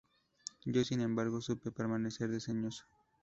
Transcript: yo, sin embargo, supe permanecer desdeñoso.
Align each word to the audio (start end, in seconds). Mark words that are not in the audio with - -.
yo, 0.65 0.83
sin 0.83 1.01
embargo, 1.01 1.41
supe 1.41 1.69
permanecer 1.71 2.31
desdeñoso. 2.31 2.85